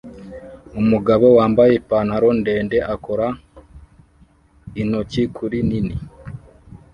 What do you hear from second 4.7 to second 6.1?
intoki kuri nini